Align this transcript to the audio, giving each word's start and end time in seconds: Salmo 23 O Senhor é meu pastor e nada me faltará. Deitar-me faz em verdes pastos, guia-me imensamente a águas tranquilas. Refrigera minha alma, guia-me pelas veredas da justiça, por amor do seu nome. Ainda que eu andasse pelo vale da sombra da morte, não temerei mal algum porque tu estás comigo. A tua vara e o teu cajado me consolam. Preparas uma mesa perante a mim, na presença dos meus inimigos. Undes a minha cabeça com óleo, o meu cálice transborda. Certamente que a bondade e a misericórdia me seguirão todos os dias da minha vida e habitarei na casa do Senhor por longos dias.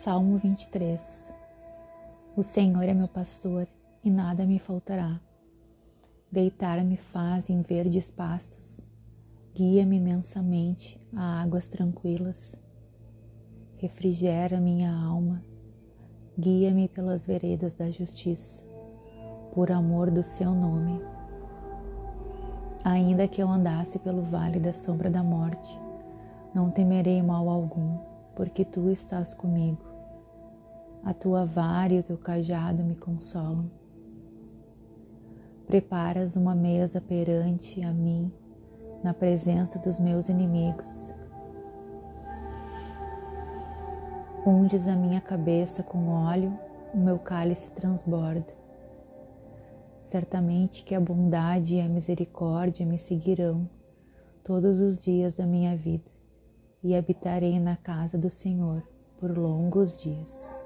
Salmo 0.00 0.38
23 0.38 1.32
O 2.36 2.42
Senhor 2.44 2.84
é 2.84 2.94
meu 2.94 3.08
pastor 3.08 3.66
e 4.04 4.08
nada 4.08 4.46
me 4.46 4.56
faltará. 4.56 5.20
Deitar-me 6.30 6.96
faz 6.96 7.50
em 7.50 7.62
verdes 7.62 8.08
pastos, 8.08 8.80
guia-me 9.52 9.96
imensamente 9.96 11.00
a 11.16 11.42
águas 11.42 11.66
tranquilas. 11.66 12.54
Refrigera 13.78 14.60
minha 14.60 14.94
alma, 14.94 15.42
guia-me 16.38 16.86
pelas 16.86 17.26
veredas 17.26 17.74
da 17.74 17.90
justiça, 17.90 18.62
por 19.52 19.72
amor 19.72 20.12
do 20.12 20.22
seu 20.22 20.54
nome. 20.54 21.02
Ainda 22.84 23.26
que 23.26 23.42
eu 23.42 23.48
andasse 23.48 23.98
pelo 23.98 24.22
vale 24.22 24.60
da 24.60 24.72
sombra 24.72 25.10
da 25.10 25.24
morte, 25.24 25.76
não 26.54 26.70
temerei 26.70 27.20
mal 27.20 27.48
algum 27.48 27.98
porque 28.38 28.64
tu 28.64 28.88
estás 28.88 29.34
comigo. 29.34 29.80
A 31.04 31.12
tua 31.12 31.44
vara 31.44 31.92
e 31.92 31.98
o 31.98 32.02
teu 32.04 32.16
cajado 32.16 32.84
me 32.84 32.94
consolam. 32.94 33.68
Preparas 35.66 36.36
uma 36.36 36.54
mesa 36.54 37.00
perante 37.00 37.82
a 37.82 37.92
mim, 37.92 38.32
na 39.02 39.12
presença 39.12 39.80
dos 39.80 39.98
meus 39.98 40.28
inimigos. 40.28 41.10
Undes 44.46 44.86
a 44.86 44.94
minha 44.94 45.20
cabeça 45.20 45.82
com 45.82 46.08
óleo, 46.08 46.56
o 46.94 46.96
meu 46.96 47.18
cálice 47.18 47.70
transborda. 47.70 48.56
Certamente 50.04 50.84
que 50.84 50.94
a 50.94 51.00
bondade 51.00 51.74
e 51.74 51.80
a 51.80 51.88
misericórdia 51.88 52.86
me 52.86 53.00
seguirão 53.00 53.68
todos 54.44 54.80
os 54.80 54.96
dias 54.96 55.34
da 55.34 55.44
minha 55.44 55.76
vida 55.76 56.17
e 56.82 56.94
habitarei 56.94 57.58
na 57.58 57.76
casa 57.76 58.16
do 58.16 58.30
Senhor 58.30 58.82
por 59.20 59.36
longos 59.36 59.96
dias. 59.96 60.57